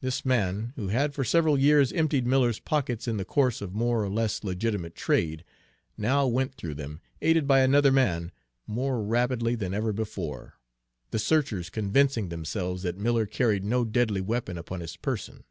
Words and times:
This 0.00 0.24
man, 0.24 0.72
who 0.74 0.88
had 0.88 1.14
for 1.14 1.22
several 1.22 1.56
years 1.56 1.92
emptied 1.92 2.26
Miller's 2.26 2.58
pockets 2.58 3.06
in 3.06 3.18
the 3.18 3.24
course 3.24 3.60
of 3.62 3.72
more 3.72 4.02
or 4.02 4.08
less 4.10 4.42
legitimate 4.42 4.96
trade, 4.96 5.44
now 5.96 6.26
went 6.26 6.56
through 6.56 6.74
them, 6.74 7.00
aided 7.22 7.46
by 7.46 7.60
another 7.60 7.92
man, 7.92 8.32
more 8.66 9.00
rapidly 9.00 9.54
than 9.54 9.72
ever 9.72 9.92
before, 9.92 10.54
the 11.12 11.20
searchers 11.20 11.70
convincing 11.70 12.30
themselves 12.30 12.82
that 12.82 12.98
Miller 12.98 13.26
carried 13.26 13.62
no 13.62 13.84
deadly 13.84 14.20
weapon 14.20 14.58
upon 14.58 14.80
his 14.80 14.96
person. 14.96 15.44